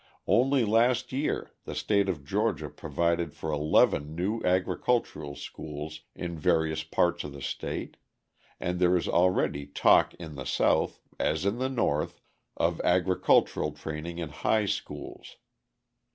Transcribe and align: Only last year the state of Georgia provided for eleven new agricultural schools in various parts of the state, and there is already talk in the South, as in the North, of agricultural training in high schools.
Only 0.25 0.65
last 0.65 1.11
year 1.13 1.51
the 1.65 1.75
state 1.75 2.09
of 2.09 2.25
Georgia 2.25 2.69
provided 2.69 3.35
for 3.35 3.51
eleven 3.51 4.15
new 4.15 4.41
agricultural 4.43 5.35
schools 5.35 6.01
in 6.15 6.39
various 6.39 6.81
parts 6.83 7.23
of 7.23 7.33
the 7.33 7.41
state, 7.43 7.97
and 8.59 8.79
there 8.79 8.97
is 8.97 9.07
already 9.07 9.67
talk 9.67 10.15
in 10.15 10.33
the 10.33 10.45
South, 10.45 10.99
as 11.19 11.45
in 11.45 11.59
the 11.59 11.69
North, 11.69 12.19
of 12.57 12.81
agricultural 12.83 13.73
training 13.73 14.17
in 14.17 14.29
high 14.29 14.65
schools. 14.65 15.37